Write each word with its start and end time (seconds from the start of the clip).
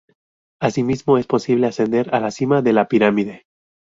Asimismo 0.59 1.19
es 1.19 1.27
posible 1.27 1.67
ascender 1.67 2.09
a 2.15 2.19
la 2.19 2.31
cima 2.31 2.63
de 2.63 2.73
la 2.73 2.87
pirámide. 2.87 3.45